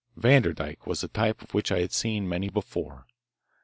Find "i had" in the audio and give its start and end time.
1.71-1.91